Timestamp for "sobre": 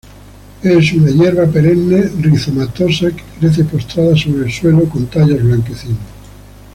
4.15-4.45